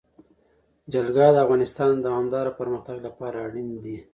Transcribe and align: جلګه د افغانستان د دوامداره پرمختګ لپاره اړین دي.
جلګه 0.93 1.27
د 1.33 1.37
افغانستان 1.45 1.89
د 1.95 1.99
دوامداره 2.07 2.51
پرمختګ 2.59 2.97
لپاره 3.07 3.37
اړین 3.47 3.69
دي. 3.83 3.97